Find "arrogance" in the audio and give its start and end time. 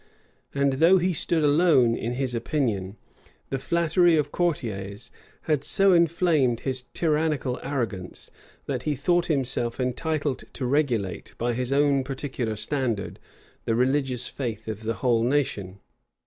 7.61-8.31